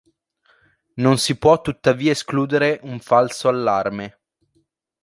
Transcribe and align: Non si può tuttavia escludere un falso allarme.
Non 0.95 1.19
si 1.19 1.37
può 1.37 1.61
tuttavia 1.61 2.09
escludere 2.11 2.79
un 2.81 2.99
falso 3.01 3.47
allarme. 3.49 4.17